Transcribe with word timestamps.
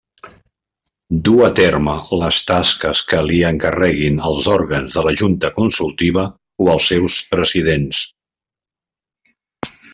Dur 1.27 1.43
a 1.47 1.49
terme 1.59 1.93
les 2.21 2.39
tasques 2.51 3.03
que 3.11 3.19
li 3.27 3.37
encarreguin 3.51 4.17
els 4.31 4.49
òrgans 4.55 4.97
de 4.99 5.05
la 5.09 5.15
Junta 5.23 5.53
Consultiva 5.61 6.27
o 6.65 6.71
els 6.77 6.91
seus 6.95 7.21
presidents. 7.37 8.05